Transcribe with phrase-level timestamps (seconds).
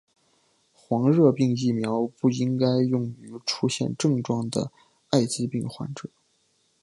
[0.73, 4.71] 黄热病疫苗不应该用于出现症状的
[5.11, 6.09] 爱滋病患者。